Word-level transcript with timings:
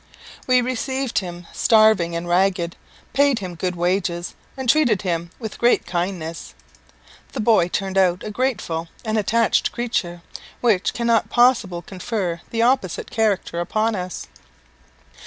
We 0.47 0.61
received 0.61 1.19
him 1.19 1.45
starving 1.53 2.15
and 2.15 2.27
ragged, 2.27 2.75
paid 3.13 3.37
him 3.37 3.53
good 3.53 3.75
wages, 3.75 4.33
and 4.57 4.67
treated 4.67 5.03
him 5.03 5.29
with 5.37 5.59
great 5.59 5.85
kindness. 5.85 6.55
The 7.33 7.39
boy 7.39 7.67
turned 7.67 7.99
out 7.99 8.23
a 8.23 8.31
grateful 8.31 8.87
and 9.05 9.15
attached 9.19 9.71
creature, 9.71 10.23
which 10.59 10.95
cannot 10.95 11.29
possible 11.29 11.83
confer 11.83 12.41
the 12.49 12.63
opposite 12.63 13.11
character 13.11 13.59
upon 13.59 13.93
us. 13.93 14.25